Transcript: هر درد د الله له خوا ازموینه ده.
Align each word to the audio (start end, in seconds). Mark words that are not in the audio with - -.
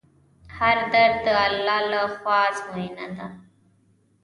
هر 0.57 0.77
درد 0.93 1.15
د 1.25 1.27
الله 1.45 1.79
له 1.91 2.01
خوا 2.15 2.39
ازموینه 2.49 3.07
ده. 3.15 3.25